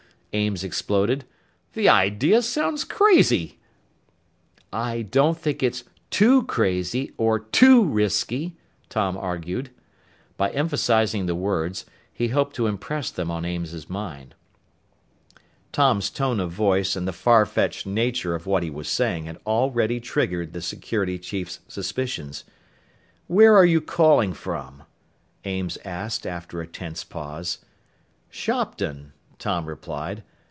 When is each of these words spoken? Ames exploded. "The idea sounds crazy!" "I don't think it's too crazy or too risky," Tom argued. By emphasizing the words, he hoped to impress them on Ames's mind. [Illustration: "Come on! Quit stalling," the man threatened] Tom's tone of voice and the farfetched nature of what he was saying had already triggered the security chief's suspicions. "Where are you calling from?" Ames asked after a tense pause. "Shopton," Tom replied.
Ames 0.33 0.63
exploded. 0.63 1.25
"The 1.73 1.89
idea 1.89 2.41
sounds 2.41 2.85
crazy!" 2.85 3.59
"I 4.71 5.01
don't 5.01 5.37
think 5.37 5.61
it's 5.61 5.83
too 6.09 6.43
crazy 6.45 7.11
or 7.17 7.37
too 7.41 7.83
risky," 7.83 8.55
Tom 8.87 9.17
argued. 9.17 9.71
By 10.37 10.51
emphasizing 10.51 11.25
the 11.25 11.35
words, 11.35 11.85
he 12.13 12.29
hoped 12.29 12.55
to 12.55 12.67
impress 12.67 13.11
them 13.11 13.29
on 13.29 13.43
Ames's 13.43 13.89
mind. 13.89 14.33
[Illustration: 14.33 15.71
"Come 15.73 15.83
on! 15.83 15.95
Quit 15.97 16.03
stalling," 16.05 16.37
the 16.37 16.43
man 16.45 16.51
threatened] 16.53 16.55
Tom's 16.55 16.57
tone 16.61 16.71
of 16.71 16.71
voice 16.71 16.95
and 16.95 17.07
the 17.09 17.11
farfetched 17.11 17.85
nature 17.85 18.33
of 18.33 18.45
what 18.45 18.63
he 18.63 18.69
was 18.69 18.87
saying 18.87 19.25
had 19.25 19.37
already 19.45 19.99
triggered 19.99 20.53
the 20.53 20.61
security 20.61 21.19
chief's 21.19 21.59
suspicions. 21.67 22.45
"Where 23.27 23.53
are 23.53 23.65
you 23.65 23.81
calling 23.81 24.31
from?" 24.31 24.83
Ames 25.43 25.77
asked 25.83 26.25
after 26.25 26.61
a 26.61 26.67
tense 26.67 27.03
pause. 27.03 27.57
"Shopton," 28.29 29.11
Tom 29.39 29.65
replied. 29.65 30.21